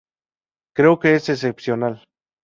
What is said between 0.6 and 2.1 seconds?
Creo que es excepcional.